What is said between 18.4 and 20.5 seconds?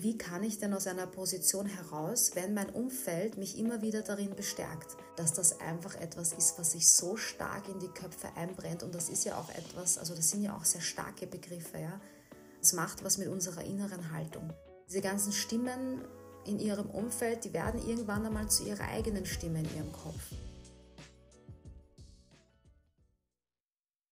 zu ihrer eigenen Stimme in ihrem Kopf.